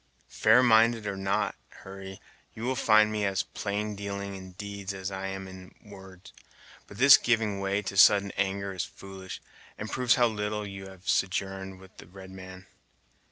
[0.29, 2.19] "Fair minded or not, Hurry,
[2.55, 6.33] you will find me as plaindealing in deeds as I am in words.
[6.87, 9.43] But this giving way to sudden anger is foolish,
[9.77, 12.65] and proves how little you have sojourned with the red man.